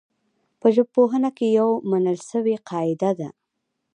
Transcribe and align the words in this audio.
په 0.59 0.67
ژبپوهنه 0.75 1.29
کي 1.37 1.47
يوه 1.59 1.81
منل 1.89 2.17
سوې 2.31 2.55
قاعده 2.69 3.11
ده. 3.19 3.29